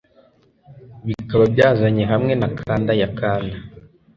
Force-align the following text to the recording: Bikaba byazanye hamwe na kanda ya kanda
Bikaba 1.07 1.43
byazanye 1.53 2.03
hamwe 2.11 2.33
na 2.41 2.49
kanda 2.59 2.91
ya 3.01 3.09
kanda 3.17 3.57